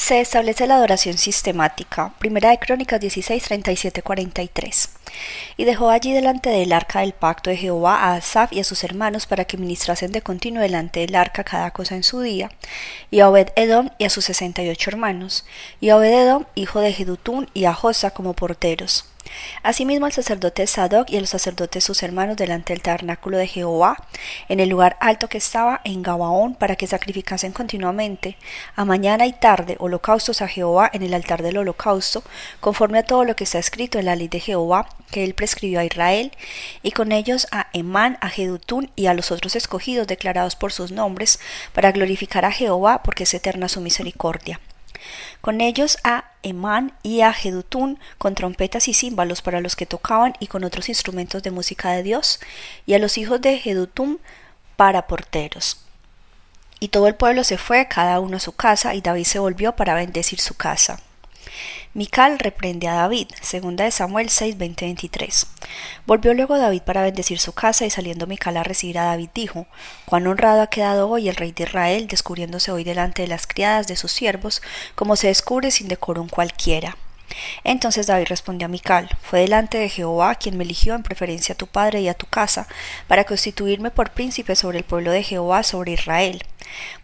Se 0.00 0.18
establece 0.18 0.66
la 0.66 0.76
adoración 0.76 1.18
sistemática. 1.18 2.14
Primera 2.18 2.48
de 2.48 2.58
Crónicas 2.58 2.98
16, 2.98 3.42
37, 3.44 4.02
43. 4.02 4.88
Y 5.58 5.64
dejó 5.64 5.90
allí 5.90 6.14
delante 6.14 6.48
del 6.48 6.72
arca 6.72 7.00
del 7.00 7.12
pacto 7.12 7.50
de 7.50 7.58
Jehová 7.58 7.96
a 7.96 8.14
Asaf 8.14 8.50
y 8.50 8.60
a 8.60 8.64
sus 8.64 8.82
hermanos 8.82 9.26
para 9.26 9.44
que 9.44 9.58
ministrasen 9.58 10.10
de 10.10 10.22
continuo 10.22 10.62
delante 10.62 11.00
del 11.00 11.14
arca 11.14 11.44
cada 11.44 11.70
cosa 11.72 11.96
en 11.96 12.02
su 12.02 12.22
día, 12.22 12.50
y 13.10 13.20
a 13.20 13.28
Obed 13.28 13.50
Edom 13.56 13.90
y 13.98 14.06
a 14.06 14.10
sus 14.10 14.24
sesenta 14.24 14.62
y 14.62 14.70
ocho 14.70 14.88
hermanos, 14.88 15.44
y 15.82 15.90
a 15.90 15.98
Obed 15.98 16.14
Edom, 16.14 16.46
hijo 16.54 16.80
de 16.80 16.94
Jedutún, 16.94 17.50
y 17.52 17.66
a 17.66 17.74
Josa 17.74 18.10
como 18.12 18.32
porteros 18.32 19.09
Asimismo 19.62 20.06
el 20.06 20.12
sacerdote 20.12 20.66
Sadoc 20.66 21.10
y 21.10 21.20
los 21.20 21.30
sacerdotes 21.30 21.84
sus 21.84 22.02
hermanos 22.02 22.36
delante 22.36 22.72
del 22.72 22.82
tabernáculo 22.82 23.36
de 23.38 23.46
Jehová, 23.46 23.96
en 24.48 24.60
el 24.60 24.68
lugar 24.68 24.96
alto 25.00 25.28
que 25.28 25.38
estaba 25.38 25.80
en 25.84 26.02
Gabaón, 26.02 26.54
para 26.54 26.76
que 26.76 26.86
sacrificasen 26.86 27.52
continuamente, 27.52 28.36
a 28.76 28.84
mañana 28.84 29.26
y 29.26 29.32
tarde, 29.32 29.76
holocaustos 29.78 30.42
a 30.42 30.48
Jehová 30.48 30.90
en 30.92 31.02
el 31.02 31.14
altar 31.14 31.42
del 31.42 31.58
holocausto, 31.58 32.22
conforme 32.60 32.98
a 32.98 33.04
todo 33.04 33.24
lo 33.24 33.36
que 33.36 33.44
está 33.44 33.58
escrito 33.58 33.98
en 33.98 34.06
la 34.06 34.16
ley 34.16 34.28
de 34.28 34.40
Jehová, 34.40 34.88
que 35.10 35.24
él 35.24 35.34
prescribió 35.34 35.80
a 35.80 35.84
Israel, 35.84 36.32
y 36.82 36.92
con 36.92 37.12
ellos 37.12 37.46
a 37.50 37.68
Emán, 37.72 38.18
a 38.20 38.28
Jedutún 38.28 38.90
y 38.96 39.06
a 39.06 39.14
los 39.14 39.30
otros 39.30 39.56
escogidos 39.56 40.06
declarados 40.06 40.56
por 40.56 40.72
sus 40.72 40.92
nombres, 40.92 41.40
para 41.72 41.92
glorificar 41.92 42.44
a 42.44 42.52
Jehová, 42.52 43.02
porque 43.02 43.24
es 43.24 43.34
eterna 43.34 43.68
su 43.68 43.80
misericordia 43.80 44.60
con 45.40 45.60
ellos 45.60 45.98
a 46.04 46.24
Emán 46.42 46.92
y 47.02 47.20
a 47.20 47.32
Jedutún 47.32 47.98
con 48.18 48.34
trompetas 48.34 48.88
y 48.88 48.94
címbalos 48.94 49.42
para 49.42 49.60
los 49.60 49.76
que 49.76 49.86
tocaban 49.86 50.34
y 50.40 50.46
con 50.46 50.64
otros 50.64 50.88
instrumentos 50.88 51.42
de 51.42 51.50
música 51.50 51.90
de 51.92 52.02
Dios, 52.02 52.40
y 52.86 52.94
a 52.94 52.98
los 52.98 53.18
hijos 53.18 53.40
de 53.40 53.58
Jedutún 53.58 54.20
para 54.76 55.06
porteros. 55.06 55.84
Y 56.78 56.88
todo 56.88 57.08
el 57.08 57.14
pueblo 57.14 57.44
se 57.44 57.58
fue, 57.58 57.88
cada 57.88 58.20
uno 58.20 58.38
a 58.38 58.40
su 58.40 58.52
casa, 58.52 58.94
y 58.94 59.02
David 59.02 59.24
se 59.24 59.38
volvió 59.38 59.76
para 59.76 59.94
bendecir 59.94 60.40
su 60.40 60.54
casa. 60.54 61.00
Mical 61.92 62.38
reprende 62.38 62.86
a 62.86 62.94
David, 62.94 63.26
segunda 63.40 63.82
de 63.82 63.90
Samuel 63.90 64.30
6, 64.30 64.58
20, 64.58 64.84
23. 64.84 65.46
Volvió 66.06 66.34
luego 66.34 66.56
David 66.56 66.82
para 66.82 67.02
bendecir 67.02 67.40
su 67.40 67.52
casa 67.52 67.84
y 67.84 67.90
saliendo 67.90 68.28
Mical 68.28 68.56
a 68.56 68.62
recibir 68.62 68.96
a 68.96 69.06
David 69.06 69.30
dijo, 69.34 69.66
cuán 70.04 70.28
honrado 70.28 70.62
ha 70.62 70.68
quedado 70.68 71.08
hoy 71.08 71.28
el 71.28 71.34
rey 71.34 71.50
de 71.50 71.64
Israel, 71.64 72.06
descubriéndose 72.06 72.70
hoy 72.70 72.84
delante 72.84 73.22
de 73.22 73.28
las 73.28 73.48
criadas 73.48 73.88
de 73.88 73.96
sus 73.96 74.12
siervos, 74.12 74.62
como 74.94 75.16
se 75.16 75.26
descubre 75.26 75.72
sin 75.72 75.88
decorum 75.88 76.28
cualquiera. 76.28 76.96
Entonces 77.64 78.06
David 78.06 78.26
respondió 78.28 78.66
a 78.66 78.68
Mical, 78.68 79.08
fue 79.22 79.40
delante 79.40 79.78
de 79.78 79.88
Jehová 79.88 80.34
quien 80.34 80.56
me 80.56 80.64
eligió 80.64 80.94
en 80.94 81.02
preferencia 81.02 81.52
a 81.52 81.58
tu 81.58 81.66
padre 81.66 82.00
y 82.00 82.08
a 82.08 82.14
tu 82.14 82.26
casa, 82.26 82.66
para 83.06 83.24
constituirme 83.24 83.90
por 83.90 84.10
príncipe 84.10 84.56
sobre 84.56 84.78
el 84.78 84.84
pueblo 84.84 85.10
de 85.10 85.22
Jehová, 85.22 85.62
sobre 85.62 85.92
Israel. 85.92 86.42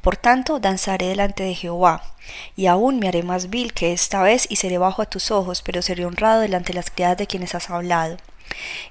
Por 0.01 0.17
tanto, 0.17 0.61
danzaré 0.61 1.09
delante 1.09 1.43
de 1.43 1.55
Jehová, 1.55 2.03
y 2.57 2.67
aún 2.67 2.99
me 2.99 3.09
haré 3.09 3.23
más 3.23 3.51
vil 3.51 3.73
que 3.73 3.93
esta 3.93 4.23
vez 4.23 4.47
y 4.49 4.57
seré 4.57 4.79
bajo 4.79 5.03
a 5.03 5.07
tus 5.07 5.31
ojos, 5.31 5.63
pero 5.63 5.83
seré 5.83 6.05
honrado 6.05 6.41
delante 6.41 6.73
de 6.73 6.77
las 6.77 6.91
criadas 6.91 7.19
de 7.19 7.27
quienes 7.27 7.55
has 7.55 7.71
hablado. 7.71 8.17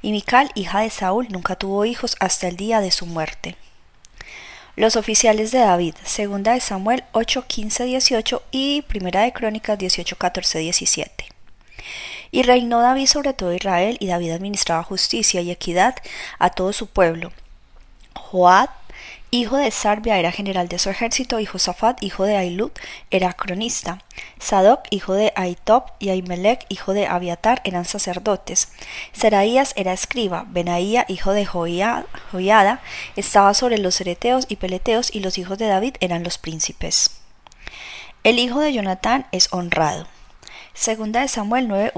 Y 0.02 0.11
Mical, 0.11 0.52
hija 0.55 0.81
de 0.81 0.89
Saúl, 0.89 1.27
nunca 1.30 1.55
tuvo 1.55 1.86
hijos 1.86 2.16
hasta 2.20 2.47
el 2.47 2.58
día 2.58 2.81
de 2.81 2.92
su 2.92 3.05
muerte. 3.05 3.55
Los 4.77 4.97
oficiales 4.97 5.51
de 5.51 5.59
David, 5.59 5.95
segunda 6.03 6.51
de 6.51 6.59
Samuel 6.59 7.05
8, 7.13 7.45
15, 7.47 7.85
18 7.85 8.43
y 8.51 8.81
primera 8.81 9.21
de 9.21 9.31
Crónicas 9.31 9.77
18, 9.77 10.17
14, 10.17 10.59
17. 10.59 11.25
Y 12.31 12.43
reinó 12.43 12.81
David 12.81 13.07
sobre 13.07 13.31
todo 13.31 13.53
Israel, 13.53 13.95
y 14.01 14.07
David 14.07 14.31
administraba 14.31 14.83
justicia 14.83 15.39
y 15.39 15.49
equidad 15.49 15.95
a 16.39 16.49
todo 16.49 16.73
su 16.73 16.87
pueblo. 16.87 17.31
Joab, 18.15 18.69
hijo 19.31 19.57
de 19.57 19.71
Sarbia, 19.71 20.17
era 20.17 20.31
general 20.31 20.67
de 20.67 20.79
su 20.79 20.89
ejército, 20.89 21.39
y 21.39 21.45
Josafat, 21.45 22.01
hijo 22.01 22.23
de 22.23 22.38
Ailud, 22.38 22.71
era 23.11 23.33
cronista. 23.33 23.99
Sadoc, 24.39 24.85
hijo 24.91 25.13
de 25.13 25.33
Aitob, 25.35 25.85
y 25.99 26.09
Ahimelech, 26.09 26.65
hijo 26.69 26.93
de 26.93 27.07
Abiatar, 27.07 27.61
eran 27.65 27.85
sacerdotes. 27.85 28.69
Seraías 29.11 29.73
era 29.75 29.93
escriba. 29.93 30.45
Benaía, 30.47 31.05
hijo 31.08 31.33
de 31.33 31.45
Joiada, 31.45 32.81
estaba 33.15 33.53
sobre 33.53 33.77
los 33.77 33.99
ereteos 34.02 34.45
y 34.47 34.55
peleteos, 34.55 35.14
y 35.14 35.20
los 35.20 35.37
hijos 35.37 35.58
de 35.58 35.67
David 35.67 35.95
eran 35.99 36.23
los 36.23 36.37
príncipes. 36.37 37.21
El 38.23 38.39
hijo 38.39 38.59
de 38.59 38.73
Jonatán 38.73 39.27
es 39.31 39.52
honrado. 39.52 40.08
Segunda 40.73 41.21
de 41.21 41.27
Samuel 41.27 41.67
9, 41.67 41.93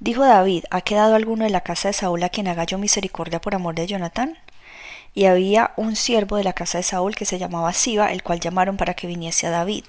Dijo 0.00 0.24
David, 0.24 0.64
¿ha 0.70 0.80
quedado 0.80 1.14
alguno 1.14 1.44
de 1.44 1.50
la 1.50 1.60
casa 1.60 1.88
de 1.88 1.94
Saúl 1.94 2.22
a 2.24 2.28
quien 2.28 2.48
haga 2.48 2.64
yo 2.64 2.76
misericordia 2.76 3.40
por 3.40 3.54
amor 3.54 3.74
de 3.74 3.86
Jonatán? 3.86 4.36
Y 5.14 5.26
había 5.26 5.72
un 5.76 5.96
siervo 5.96 6.36
de 6.36 6.44
la 6.44 6.52
casa 6.52 6.78
de 6.78 6.84
Saúl 6.84 7.14
que 7.14 7.26
se 7.26 7.38
llamaba 7.38 7.72
Siba, 7.72 8.12
el 8.12 8.22
cual 8.22 8.40
llamaron 8.40 8.76
para 8.76 8.94
que 8.94 9.06
viniese 9.06 9.46
a 9.46 9.50
David. 9.50 9.84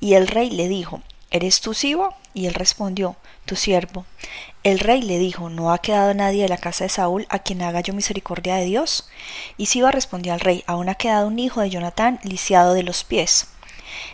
Y 0.00 0.14
el 0.14 0.26
rey 0.26 0.50
le 0.50 0.68
dijo, 0.68 1.02
¿Eres 1.30 1.60
tú 1.60 1.74
Siba? 1.74 2.16
Y 2.32 2.46
él 2.46 2.54
respondió, 2.54 3.16
tu 3.44 3.56
siervo. 3.56 4.06
El 4.62 4.78
rey 4.78 5.02
le 5.02 5.18
dijo, 5.18 5.50
¿no 5.50 5.72
ha 5.72 5.78
quedado 5.78 6.14
nadie 6.14 6.42
de 6.42 6.48
la 6.48 6.58
casa 6.58 6.84
de 6.84 6.90
Saúl 6.90 7.26
a 7.28 7.40
quien 7.40 7.62
haga 7.62 7.80
yo 7.80 7.92
misericordia 7.92 8.56
de 8.56 8.64
Dios? 8.64 9.08
Y 9.56 9.66
Siba 9.66 9.90
respondió 9.90 10.32
al 10.32 10.40
rey, 10.40 10.64
aún 10.66 10.88
ha 10.88 10.94
quedado 10.94 11.26
un 11.26 11.38
hijo 11.38 11.60
de 11.60 11.70
Jonatán 11.70 12.20
lisiado 12.22 12.74
de 12.74 12.82
los 12.82 13.04
pies. 13.04 13.48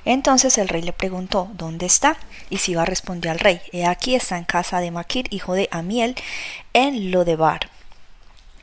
Entonces 0.05 0.59
el 0.59 0.69
rey 0.69 0.83
le 0.83 0.93
preguntó, 0.93 1.51
¿dónde 1.55 1.87
está? 1.87 2.17
Y 2.49 2.59
Siba 2.59 2.85
respondió 2.85 3.31
al 3.31 3.39
rey, 3.39 3.61
He 3.73 3.87
aquí 3.87 4.15
está 4.15 4.37
en 4.37 4.45
casa 4.45 4.81
de 4.81 4.91
Maquir, 4.91 5.27
hijo 5.31 5.55
de 5.55 5.69
Amiel, 5.71 6.17
en 6.73 7.11
Lodebar. 7.11 7.71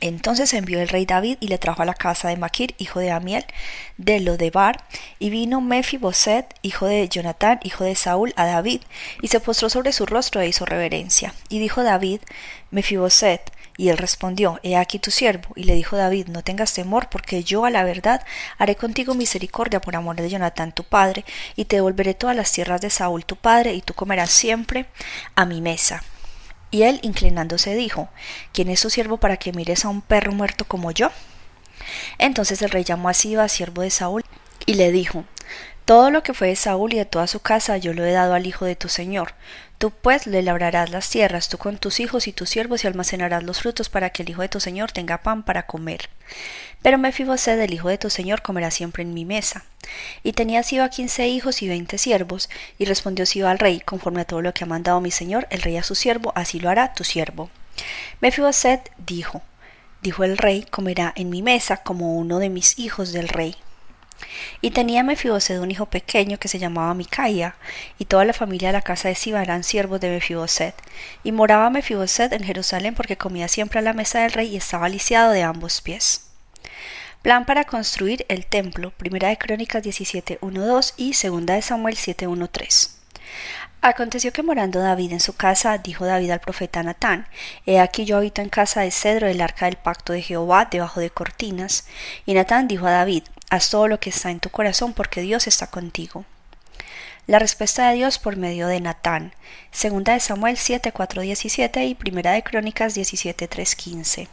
Entonces 0.00 0.54
envió 0.54 0.80
el 0.80 0.88
rey 0.88 1.06
David 1.06 1.38
y 1.40 1.48
le 1.48 1.58
trajo 1.58 1.82
a 1.82 1.84
la 1.86 1.94
casa 1.94 2.28
de 2.28 2.36
Maquir, 2.36 2.74
hijo 2.78 3.00
de 3.00 3.10
Amiel, 3.10 3.44
de 3.96 4.20
Lodebar, 4.20 4.84
y 5.18 5.30
vino 5.30 5.60
Mefiboset, 5.60 6.54
hijo 6.62 6.86
de 6.86 7.08
Jonatán, 7.08 7.60
hijo 7.64 7.84
de 7.84 7.96
Saúl, 7.96 8.32
a 8.36 8.46
David, 8.46 8.82
y 9.22 9.28
se 9.28 9.40
postró 9.40 9.68
sobre 9.68 9.92
su 9.92 10.06
rostro 10.06 10.40
e 10.40 10.48
hizo 10.48 10.64
reverencia. 10.64 11.34
Y 11.48 11.58
dijo 11.58 11.82
David, 11.82 12.20
Mefiboset, 12.70 13.52
y 13.78 13.90
él 13.90 13.96
respondió, 13.96 14.58
He 14.62 14.76
aquí 14.76 14.98
tu 14.98 15.10
siervo. 15.10 15.50
Y 15.54 15.62
le 15.62 15.74
dijo 15.74 15.96
David, 15.96 16.26
No 16.26 16.42
tengas 16.42 16.74
temor, 16.74 17.08
porque 17.08 17.44
yo 17.44 17.64
a 17.64 17.70
la 17.70 17.84
verdad 17.84 18.22
haré 18.58 18.74
contigo 18.74 19.14
misericordia 19.14 19.80
por 19.80 19.96
amor 19.96 20.16
de 20.16 20.28
Jonatán 20.28 20.72
tu 20.72 20.84
padre, 20.84 21.24
y 21.56 21.64
te 21.64 21.76
devolveré 21.76 22.12
todas 22.12 22.36
las 22.36 22.52
tierras 22.52 22.80
de 22.80 22.90
Saúl 22.90 23.24
tu 23.24 23.36
padre, 23.36 23.74
y 23.74 23.80
tú 23.80 23.94
comerás 23.94 24.30
siempre 24.30 24.86
a 25.36 25.46
mi 25.46 25.60
mesa. 25.60 26.02
Y 26.70 26.82
él, 26.82 27.00
inclinándose, 27.02 27.74
dijo, 27.74 28.08
¿quién 28.52 28.68
es 28.68 28.82
tu 28.82 28.90
siervo 28.90 29.16
para 29.16 29.38
que 29.38 29.52
mires 29.52 29.84
a 29.84 29.88
un 29.88 30.02
perro 30.02 30.32
muerto 30.32 30.66
como 30.66 30.90
yo? 30.90 31.10
Entonces 32.18 32.60
el 32.62 32.70
rey 32.70 32.84
llamó 32.84 33.08
a 33.08 33.14
Siba, 33.14 33.48
siervo 33.48 33.82
de 33.82 33.90
Saúl, 33.90 34.24
y 34.66 34.74
le 34.74 34.92
dijo, 34.92 35.24
todo 35.84 36.10
lo 36.10 36.22
que 36.22 36.34
fue 36.34 36.48
de 36.48 36.56
Saúl 36.56 36.92
y 36.92 36.98
de 36.98 37.04
toda 37.06 37.26
su 37.26 37.40
casa 37.40 37.78
yo 37.78 37.94
lo 37.94 38.04
he 38.04 38.12
dado 38.12 38.34
al 38.34 38.46
hijo 38.46 38.64
de 38.64 38.76
tu 38.76 38.88
señor. 38.88 39.34
Tú 39.78 39.90
pues 39.92 40.26
le 40.26 40.42
labrarás 40.42 40.90
las 40.90 41.08
tierras, 41.08 41.48
tú 41.48 41.56
con 41.56 41.78
tus 41.78 42.00
hijos 42.00 42.26
y 42.26 42.32
tus 42.32 42.50
siervos, 42.50 42.82
y 42.82 42.88
almacenarás 42.88 43.44
los 43.44 43.60
frutos 43.60 43.88
para 43.88 44.10
que 44.10 44.24
el 44.24 44.30
hijo 44.30 44.42
de 44.42 44.48
tu 44.48 44.58
señor 44.58 44.90
tenga 44.90 45.22
pan 45.22 45.44
para 45.44 45.66
comer. 45.66 46.10
Pero 46.82 46.98
Mefiboset, 46.98 47.60
el 47.60 47.72
hijo 47.72 47.88
de 47.88 47.96
tu 47.96 48.10
señor, 48.10 48.42
comerá 48.42 48.72
siempre 48.72 49.04
en 49.04 49.14
mi 49.14 49.24
mesa. 49.24 49.64
Y 50.24 50.32
tenía 50.32 50.64
Siba 50.64 50.90
quince 50.90 51.28
hijos 51.28 51.62
y 51.62 51.68
veinte 51.68 51.96
siervos, 51.96 52.50
y 52.76 52.86
respondió 52.86 53.24
Siba 53.24 53.52
al 53.52 53.60
rey, 53.60 53.78
conforme 53.80 54.22
a 54.22 54.24
todo 54.24 54.42
lo 54.42 54.52
que 54.52 54.64
ha 54.64 54.66
mandado 54.66 55.00
mi 55.00 55.12
señor, 55.12 55.46
el 55.50 55.62
rey 55.62 55.76
a 55.76 55.84
su 55.84 55.94
siervo, 55.94 56.32
así 56.34 56.58
lo 56.58 56.70
hará 56.70 56.92
tu 56.92 57.04
siervo. 57.04 57.48
Mefiboset 58.20 58.90
dijo, 58.98 59.42
dijo 60.02 60.24
el 60.24 60.38
rey, 60.38 60.66
comerá 60.68 61.12
en 61.16 61.30
mi 61.30 61.40
mesa 61.40 61.78
como 61.78 62.16
uno 62.16 62.40
de 62.40 62.48
mis 62.48 62.78
hijos 62.80 63.12
del 63.12 63.28
rey. 63.28 63.56
Y 64.60 64.70
tenía 64.70 65.02
Mefiboset 65.02 65.60
un 65.60 65.70
hijo 65.70 65.86
pequeño 65.86 66.38
que 66.38 66.48
se 66.48 66.58
llamaba 66.58 66.94
Micaía, 66.94 67.56
y 67.98 68.04
toda 68.04 68.24
la 68.24 68.32
familia 68.32 68.68
de 68.68 68.74
la 68.74 68.82
casa 68.82 69.08
de 69.08 69.14
Siba 69.14 69.42
eran 69.42 69.64
siervos 69.64 70.00
de 70.00 70.10
Mefiboset. 70.10 70.74
Y 71.24 71.32
moraba 71.32 71.70
Mefiboset 71.70 72.32
en 72.32 72.44
Jerusalén 72.44 72.94
porque 72.94 73.16
comía 73.16 73.48
siempre 73.48 73.78
a 73.78 73.82
la 73.82 73.92
mesa 73.92 74.20
del 74.20 74.32
rey 74.32 74.48
y 74.48 74.56
estaba 74.56 74.88
lisiado 74.88 75.32
de 75.32 75.42
ambos 75.42 75.80
pies. 75.80 76.28
Plan 77.22 77.46
para 77.46 77.64
construir 77.64 78.24
el 78.28 78.46
templo, 78.46 78.90
Primera 78.92 79.28
de 79.28 79.38
Crónicas 79.38 79.82
17.1.2 79.82 80.94
y 80.96 81.14
Segunda 81.14 81.54
de 81.54 81.62
Samuel 81.62 81.96
7.1.3. 81.96 82.90
Aconteció 83.80 84.32
que 84.32 84.42
morando 84.42 84.80
David 84.80 85.12
en 85.12 85.20
su 85.20 85.34
casa, 85.34 85.78
dijo 85.78 86.04
David 86.04 86.30
al 86.30 86.40
profeta 86.40 86.82
Natán, 86.82 87.28
He 87.64 87.78
aquí 87.78 88.04
yo 88.04 88.16
habito 88.16 88.42
en 88.42 88.48
casa 88.48 88.80
de 88.80 88.90
cedro 88.90 89.28
del 89.28 89.40
arca 89.40 89.66
del 89.66 89.76
pacto 89.76 90.12
de 90.12 90.22
Jehová, 90.22 90.68
debajo 90.70 91.00
de 91.00 91.10
cortinas. 91.10 91.86
Y 92.26 92.34
Natán 92.34 92.66
dijo 92.66 92.86
a 92.86 92.90
David, 92.90 93.22
Haz 93.50 93.70
todo 93.70 93.88
lo 93.88 93.98
que 93.98 94.10
está 94.10 94.30
en 94.30 94.40
tu 94.40 94.50
corazón, 94.50 94.92
porque 94.92 95.22
Dios 95.22 95.46
está 95.46 95.68
contigo. 95.68 96.24
La 97.26 97.38
respuesta 97.38 97.88
de 97.88 97.96
Dios 97.96 98.18
por 98.18 98.36
medio 98.36 98.68
de 98.68 98.80
Natán, 98.80 99.34
segunda 99.70 100.14
de 100.14 100.20
Samuel 100.20 100.56
7, 100.56 100.92
4, 100.92 101.22
17 101.22 101.84
y 101.84 101.94
primera 101.94 102.32
de 102.32 102.42
Crónicas 102.42 102.94
17, 102.94 103.48
3, 103.48 103.76
15. 103.76 104.28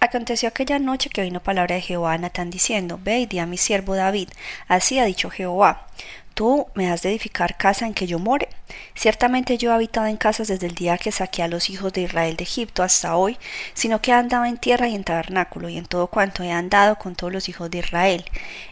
Aconteció 0.00 0.48
aquella 0.48 0.78
noche 0.78 1.10
que 1.10 1.22
vino 1.22 1.42
palabra 1.42 1.74
de 1.74 1.80
Jehová 1.80 2.12
a 2.12 2.18
Natán 2.18 2.50
diciendo, 2.50 3.00
Ve 3.02 3.18
y 3.20 3.26
di 3.26 3.40
a 3.40 3.46
mi 3.46 3.56
siervo 3.56 3.96
David, 3.96 4.28
así 4.68 5.00
ha 5.00 5.04
dicho 5.04 5.28
Jehová, 5.28 5.88
tú 6.34 6.68
me 6.74 6.88
has 6.88 7.02
de 7.02 7.08
edificar 7.08 7.56
casa 7.56 7.84
en 7.84 7.94
que 7.94 8.06
yo 8.06 8.20
more. 8.20 8.48
Ciertamente 8.94 9.58
yo 9.58 9.72
he 9.72 9.74
habitado 9.74 10.06
en 10.06 10.16
casas 10.16 10.46
desde 10.46 10.68
el 10.68 10.76
día 10.76 10.96
que 10.98 11.10
saqué 11.10 11.42
a 11.42 11.48
los 11.48 11.68
hijos 11.68 11.92
de 11.92 12.02
Israel 12.02 12.36
de 12.36 12.44
Egipto 12.44 12.84
hasta 12.84 13.16
hoy, 13.16 13.36
sino 13.74 14.00
que 14.00 14.12
he 14.12 14.14
andado 14.14 14.44
en 14.44 14.56
tierra 14.56 14.86
y 14.86 14.94
en 14.94 15.02
tabernáculo, 15.02 15.68
y 15.68 15.76
en 15.76 15.86
todo 15.86 16.06
cuanto 16.06 16.44
he 16.44 16.52
andado 16.52 16.94
con 16.94 17.16
todos 17.16 17.32
los 17.32 17.48
hijos 17.48 17.68
de 17.68 17.78
Israel. 17.78 18.24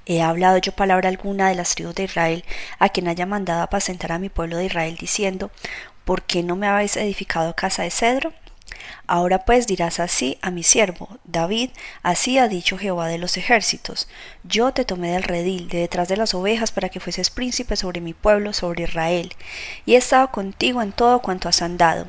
He 0.04 0.22
hablado 0.22 0.58
yo 0.58 0.70
palabra 0.76 1.08
alguna 1.08 1.48
de 1.48 1.56
las 1.56 1.74
tribus 1.74 1.96
de 1.96 2.04
Israel, 2.04 2.44
a 2.78 2.88
quien 2.88 3.08
haya 3.08 3.26
mandado 3.26 3.62
apacentar 3.62 4.12
a 4.12 4.20
mi 4.20 4.28
pueblo 4.28 4.58
de 4.58 4.66
Israel, 4.66 4.96
diciendo, 4.96 5.50
¿por 6.04 6.22
qué 6.22 6.44
no 6.44 6.54
me 6.54 6.68
habéis 6.68 6.96
edificado 6.96 7.56
casa 7.56 7.82
de 7.82 7.90
cedro? 7.90 8.32
Ahora 9.06 9.44
pues 9.44 9.66
dirás 9.66 10.00
así 10.00 10.38
a 10.42 10.50
mi 10.50 10.62
siervo 10.62 11.18
David, 11.24 11.70
así 12.02 12.38
ha 12.38 12.48
dicho 12.48 12.78
Jehová 12.78 13.08
de 13.08 13.18
los 13.18 13.36
ejércitos, 13.36 14.08
yo 14.44 14.72
te 14.72 14.84
tomé 14.84 15.12
del 15.12 15.22
redil, 15.22 15.68
de 15.68 15.78
detrás 15.78 16.08
de 16.08 16.16
las 16.16 16.34
ovejas, 16.34 16.72
para 16.72 16.88
que 16.88 17.00
fueses 17.00 17.30
príncipe 17.30 17.76
sobre 17.76 18.00
mi 18.00 18.14
pueblo, 18.14 18.52
sobre 18.52 18.84
Israel, 18.84 19.32
y 19.84 19.94
he 19.94 19.98
estado 19.98 20.30
contigo 20.30 20.82
en 20.82 20.92
todo 20.92 21.20
cuanto 21.20 21.48
has 21.48 21.62
andado, 21.62 22.06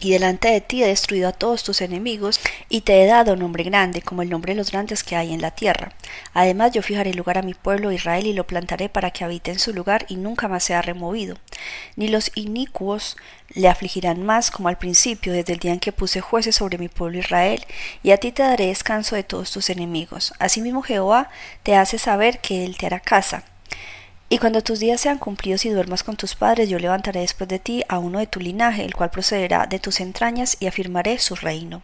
y 0.00 0.10
delante 0.10 0.48
de 0.48 0.60
ti 0.60 0.82
he 0.82 0.86
destruido 0.86 1.28
a 1.28 1.32
todos 1.32 1.64
tus 1.64 1.80
enemigos, 1.80 2.40
y 2.68 2.82
te 2.82 3.02
he 3.02 3.06
dado 3.06 3.34
nombre 3.36 3.64
grande, 3.64 4.02
como 4.02 4.22
el 4.22 4.30
nombre 4.30 4.52
de 4.52 4.58
los 4.58 4.70
grandes 4.70 5.02
que 5.02 5.16
hay 5.16 5.32
en 5.32 5.40
la 5.40 5.52
tierra. 5.52 5.92
Además 6.34 6.72
yo 6.72 6.82
fijaré 6.82 7.14
lugar 7.14 7.38
a 7.38 7.42
mi 7.42 7.54
pueblo 7.54 7.92
Israel 7.92 8.26
y 8.26 8.32
lo 8.32 8.46
plantaré 8.46 8.88
para 8.88 9.10
que 9.10 9.24
habite 9.24 9.50
en 9.50 9.58
su 9.58 9.72
lugar 9.72 10.04
y 10.08 10.16
nunca 10.16 10.48
más 10.48 10.64
sea 10.64 10.82
removido. 10.82 11.38
Ni 11.96 12.08
los 12.08 12.30
inicuos 12.34 13.16
le 13.54 13.68
afligirán 13.68 14.22
más 14.22 14.50
como 14.50 14.68
al 14.68 14.78
principio, 14.78 15.32
desde 15.32 15.54
el 15.54 15.58
día 15.58 15.72
en 15.72 15.80
que 15.80 15.92
puse 15.92 16.20
jueces 16.20 16.56
sobre 16.56 16.78
mi 16.78 16.88
pueblo 16.88 17.18
Israel, 17.18 17.64
y 18.02 18.10
a 18.10 18.18
ti 18.18 18.32
te 18.32 18.42
daré 18.42 18.66
descanso 18.66 19.16
de 19.16 19.24
todos 19.24 19.50
tus 19.50 19.70
enemigos. 19.70 20.34
Asimismo 20.38 20.82
Jehová 20.82 21.30
te 21.62 21.76
hace 21.76 21.98
saber 21.98 22.40
que 22.40 22.64
él 22.64 22.76
te 22.76 22.86
hará 22.86 23.00
casa 23.00 23.44
y 24.28 24.38
cuando 24.38 24.60
tus 24.60 24.80
días 24.80 25.00
sean 25.00 25.18
cumplidos 25.18 25.64
y 25.64 25.70
duermas 25.70 26.02
con 26.02 26.16
tus 26.16 26.34
padres, 26.34 26.68
yo 26.68 26.80
levantaré 26.80 27.20
después 27.20 27.48
de 27.48 27.60
ti 27.60 27.84
a 27.88 27.98
uno 27.98 28.18
de 28.18 28.26
tu 28.26 28.40
linaje, 28.40 28.84
el 28.84 28.94
cual 28.94 29.10
procederá 29.10 29.66
de 29.66 29.78
tus 29.78 30.00
entrañas, 30.00 30.56
y 30.58 30.66
afirmaré 30.66 31.20
su 31.20 31.36
reino. 31.36 31.82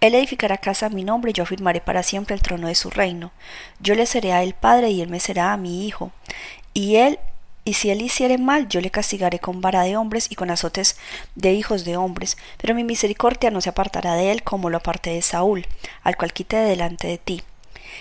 Él 0.00 0.14
edificará 0.14 0.58
casa 0.58 0.86
a 0.86 0.90
mi 0.90 1.04
nombre, 1.04 1.30
y 1.30 1.34
yo 1.34 1.44
afirmaré 1.44 1.80
para 1.80 2.02
siempre 2.02 2.34
el 2.34 2.42
trono 2.42 2.68
de 2.68 2.74
su 2.74 2.90
reino. 2.90 3.32
Yo 3.80 3.94
le 3.94 4.04
seré 4.04 4.32
a 4.32 4.42
él 4.42 4.52
padre, 4.52 4.90
y 4.90 5.00
él 5.00 5.08
me 5.08 5.20
será 5.20 5.54
a 5.54 5.56
mi 5.56 5.86
hijo. 5.86 6.12
Y 6.74 6.96
él 6.96 7.18
y 7.66 7.72
si 7.72 7.88
él 7.88 8.02
hiciere 8.02 8.36
mal, 8.36 8.68
yo 8.68 8.82
le 8.82 8.90
castigaré 8.90 9.38
con 9.38 9.62
vara 9.62 9.84
de 9.84 9.96
hombres 9.96 10.26
y 10.28 10.34
con 10.34 10.50
azotes 10.50 10.98
de 11.34 11.54
hijos 11.54 11.86
de 11.86 11.96
hombres, 11.96 12.36
pero 12.58 12.74
mi 12.74 12.84
misericordia 12.84 13.50
no 13.50 13.62
se 13.62 13.70
apartará 13.70 14.16
de 14.16 14.32
él 14.32 14.42
como 14.42 14.68
lo 14.68 14.76
aparté 14.76 15.12
de 15.12 15.22
Saúl, 15.22 15.66
al 16.02 16.18
cual 16.18 16.34
quité 16.34 16.58
delante 16.58 17.06
de 17.06 17.16
ti 17.16 17.42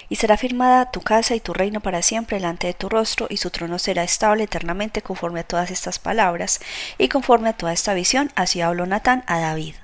y 0.10 0.16
será 0.16 0.38
firmada 0.38 0.92
tu 0.92 1.02
casa 1.02 1.36
y 1.36 1.40
tu 1.40 1.54
reino 1.54 1.80
para 1.82 2.02
siempre 2.02 2.38
delante 2.38 2.68
de 2.68 2.74
tu 2.74 2.90
rostro, 2.90 3.28
y 3.30 3.38
su 3.38 3.50
trono 3.50 3.80
será 3.80 4.04
estable 4.04 4.44
eternamente 4.44 5.02
conforme 5.02 5.42
a 5.42 5.44
todas 5.44 5.72
estas 5.72 6.00
palabras, 6.00 6.60
y 6.98 7.08
conforme 7.08 7.50
a 7.50 7.54
toda 7.54 7.74
esta 7.74 7.94
visión, 7.94 8.32
así 8.36 8.62
habló 8.62 8.86
Natán 8.86 9.24
a 9.28 9.40
David. 9.40 9.76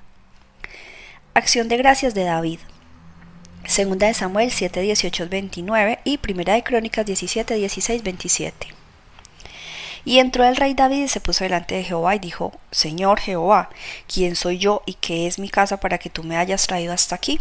Acción 1.33 1.67
de 1.67 1.77
gracias 1.77 2.13
de 2.13 2.23
David. 2.23 2.59
Segunda 3.65 4.07
de 4.07 4.13
Samuel 4.13 4.51
7, 4.51 4.81
18, 4.81 5.29
29 5.29 5.99
y 6.03 6.17
Primera 6.17 6.53
de 6.53 6.63
Crónicas 6.63 7.05
17, 7.05 7.53
16, 7.55 8.03
27. 8.03 8.78
Y 10.05 10.19
entró 10.19 10.45
el 10.45 10.55
rey 10.55 10.73
David 10.73 11.03
y 11.03 11.07
se 11.07 11.19
puso 11.19 11.43
delante 11.43 11.75
de 11.75 11.83
Jehová 11.83 12.15
y 12.15 12.19
dijo, 12.19 12.53
Señor 12.71 13.19
Jehová, 13.19 13.69
¿quién 14.07 14.35
soy 14.35 14.57
yo 14.57 14.81
y 14.85 14.93
qué 14.95 15.27
es 15.27 15.39
mi 15.39 15.49
casa 15.49 15.79
para 15.79 15.97
que 15.97 16.09
tú 16.09 16.23
me 16.23 16.37
hayas 16.37 16.67
traído 16.67 16.93
hasta 16.93 17.15
aquí? 17.15 17.39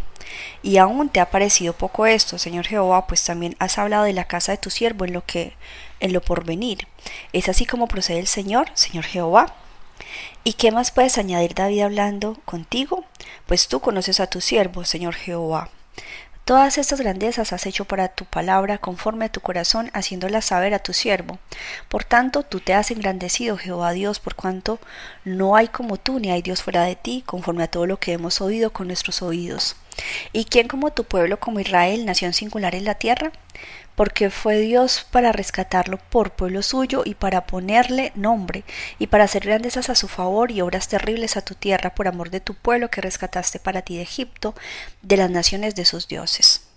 Y 0.62 0.78
aún 0.78 1.08
te 1.08 1.20
ha 1.20 1.30
parecido 1.30 1.72
poco 1.72 2.06
esto, 2.06 2.38
Señor 2.38 2.66
Jehová, 2.66 3.06
pues 3.06 3.24
también 3.24 3.56
has 3.58 3.78
hablado 3.78 4.04
de 4.04 4.12
la 4.12 4.24
casa 4.24 4.52
de 4.52 4.58
tu 4.58 4.70
siervo 4.70 5.04
en 5.04 5.12
lo 5.12 5.24
que 5.24 5.54
en 6.00 6.12
lo 6.12 6.20
porvenir. 6.20 6.86
¿Es 7.32 7.48
así 7.48 7.64
como 7.66 7.88
procede 7.88 8.18
el 8.18 8.26
Señor, 8.26 8.70
Señor 8.74 9.04
Jehová? 9.04 9.54
¿Y 10.44 10.54
qué 10.54 10.70
más 10.70 10.90
puedes 10.90 11.18
añadir 11.18 11.54
David 11.54 11.82
hablando 11.82 12.36
contigo? 12.44 13.04
Pues 13.46 13.68
tú 13.68 13.80
conoces 13.80 14.20
a 14.20 14.28
tu 14.28 14.40
siervo, 14.40 14.84
Señor 14.84 15.14
Jehová. 15.14 15.70
Todas 16.48 16.78
estas 16.78 16.98
grandezas 16.98 17.52
has 17.52 17.66
hecho 17.66 17.84
para 17.84 18.08
tu 18.08 18.24
palabra 18.24 18.78
conforme 18.78 19.26
a 19.26 19.28
tu 19.28 19.42
corazón, 19.42 19.90
haciéndolas 19.92 20.46
saber 20.46 20.72
a 20.72 20.78
tu 20.78 20.94
siervo. 20.94 21.38
Por 21.90 22.04
tanto, 22.04 22.42
tú 22.42 22.60
te 22.60 22.72
has 22.72 22.90
engrandecido, 22.90 23.58
Jehová 23.58 23.92
Dios, 23.92 24.18
por 24.18 24.34
cuanto 24.34 24.78
no 25.26 25.56
hay 25.56 25.68
como 25.68 25.98
tú, 25.98 26.18
ni 26.18 26.30
hay 26.30 26.40
Dios 26.40 26.62
fuera 26.62 26.84
de 26.84 26.96
ti, 26.96 27.22
conforme 27.26 27.64
a 27.64 27.70
todo 27.70 27.84
lo 27.84 28.00
que 28.00 28.14
hemos 28.14 28.40
oído 28.40 28.72
con 28.72 28.86
nuestros 28.86 29.20
oídos. 29.20 29.76
¿Y 30.32 30.44
quién 30.44 30.68
como 30.68 30.92
tu 30.92 31.04
pueblo, 31.04 31.40
como 31.40 31.60
Israel, 31.60 32.06
nación 32.06 32.32
singular 32.32 32.74
en 32.74 32.84
la 32.84 32.94
tierra? 32.94 33.32
Porque 33.94 34.30
fue 34.30 34.58
Dios 34.58 35.06
para 35.10 35.32
rescatarlo 35.32 35.98
por 35.98 36.32
pueblo 36.32 36.62
suyo 36.62 37.02
y 37.04 37.14
para 37.14 37.46
ponerle 37.46 38.12
nombre, 38.14 38.64
y 38.98 39.08
para 39.08 39.24
hacer 39.24 39.44
grandezas 39.44 39.90
a 39.90 39.96
su 39.96 40.06
favor 40.06 40.50
y 40.50 40.60
obras 40.60 40.88
terribles 40.88 41.36
a 41.36 41.42
tu 41.42 41.54
tierra 41.54 41.94
por 41.94 42.06
amor 42.06 42.30
de 42.30 42.40
tu 42.40 42.54
pueblo 42.54 42.90
que 42.90 43.00
rescataste 43.00 43.58
para 43.58 43.82
ti 43.82 43.96
de 43.96 44.02
Egipto, 44.02 44.54
de 45.02 45.16
las 45.16 45.30
naciones 45.30 45.74
de 45.74 45.84
sus 45.84 46.06
dioses. 46.06 46.67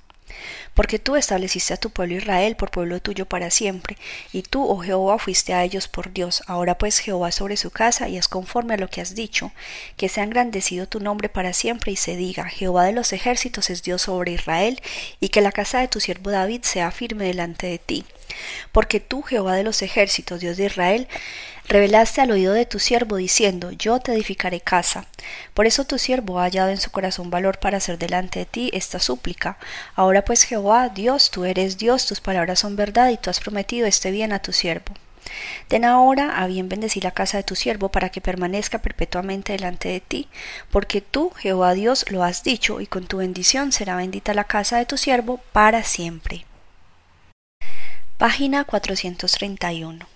Porque 0.74 1.00
tú 1.00 1.16
estableciste 1.16 1.74
a 1.74 1.78
tu 1.78 1.90
pueblo 1.90 2.16
Israel 2.16 2.56
por 2.56 2.72
pueblo 2.72 3.02
tuyo 3.02 3.26
para 3.26 3.50
siempre, 3.50 3.98
y 4.32 4.44
tú, 4.44 4.66
oh 4.66 4.78
Jehová, 4.78 5.20
fuiste 5.20 5.54
a 5.54 5.64
ellos 5.64 5.88
por 5.88 6.14
Dios. 6.14 6.44
Ahora 6.48 6.78
pues 6.78 7.00
Jehová 7.00 7.32
sobre 7.32 7.58
su 7.58 7.72
casa, 7.72 8.08
y 8.10 8.18
es 8.18 8.28
conforme 8.28 8.76
a 8.76 8.78
lo 8.78 8.88
que 8.88 9.02
has 9.02 9.16
dicho, 9.16 9.52
que 9.98 10.10
sea 10.10 10.24
engrandecido 10.24 10.88
tu 10.88 11.00
nombre 11.00 11.30
para 11.30 11.54
siempre, 11.54 11.92
y 11.92 11.96
se 11.96 12.16
diga, 12.16 12.46
Jehová 12.46 12.86
de 12.86 12.94
los 12.94 13.14
ejércitos 13.14 13.70
es 13.70 13.84
Dios 13.84 14.04
sobre 14.04 14.32
Israel, 14.32 14.82
y 15.20 15.30
que 15.30 15.42
la 15.42 15.52
casa 15.52 15.80
de 15.80 15.88
tu 15.88 16.00
siervo 16.00 16.32
David 16.32 16.62
sea 16.64 16.92
firme 16.92 17.26
delante 17.26 17.68
de 17.68 17.80
ti. 17.80 18.06
Porque 18.72 19.00
tú, 19.00 19.24
Jehová 19.24 19.56
de 19.56 19.64
los 19.64 19.82
ejércitos, 19.82 20.40
Dios 20.40 20.58
de 20.58 20.66
Israel, 20.66 21.08
revelaste 21.72 22.22
al 22.22 22.32
oído 22.32 22.54
de 22.54 22.66
tu 22.66 22.80
siervo 22.80 23.16
diciendo, 23.16 23.72
yo 23.72 24.00
te 24.00 24.14
edificaré 24.14 24.60
casa. 24.60 25.06
Por 25.54 25.66
eso 25.66 25.86
tu 25.86 25.98
siervo 25.98 26.40
ha 26.40 26.44
hallado 26.44 26.70
en 26.70 26.78
su 26.78 26.92
corazón 26.92 27.30
valor 27.30 27.60
para 27.60 27.78
hacer 27.78 27.98
delante 27.98 28.40
de 28.40 28.46
ti 28.46 28.70
esta 28.74 29.00
súplica. 29.00 29.58
Ahora 29.96 30.26
pues 30.26 30.44
Jehová, 30.44 30.90
Dios, 30.90 31.32
tú 31.32 31.46
eres 31.46 31.78
Dios, 31.78 32.06
tus 32.06 32.20
palabras 32.20 32.60
son 32.60 32.76
verdad 32.76 33.10
y 33.10 33.18
tú 33.18 33.30
has 33.30 33.40
prometido 33.40 33.88
este 33.88 34.12
bien 34.12 34.34
a 34.34 34.42
tu 34.42 34.52
siervo. 34.52 34.94
Ten 35.70 35.86
ahora 35.86 36.38
a 36.42 36.48
bien 36.48 36.68
bendecir 36.68 37.04
la 37.06 37.12
casa 37.12 37.38
de 37.38 37.44
tu 37.44 37.56
siervo 37.56 37.90
para 37.90 38.10
que 38.10 38.20
permanezca 38.20 38.80
perpetuamente 38.80 39.54
delante 39.54 39.88
de 39.88 40.02
ti, 40.02 40.28
porque 40.72 41.00
tú, 41.00 41.32
Jehová 41.38 41.74
Dios, 41.74 42.06
lo 42.10 42.24
has 42.24 42.44
dicho, 42.44 42.82
y 42.82 42.88
con 42.88 43.08
tu 43.08 43.18
bendición 43.18 43.72
será 43.72 43.96
bendita 43.96 44.34
la 44.34 44.44
casa 44.44 44.78
de 44.78 44.86
tu 44.86 44.98
siervo 44.98 45.40
para 45.54 45.84
siempre. 45.84 46.46
Página 48.18 48.66
431 48.66 50.12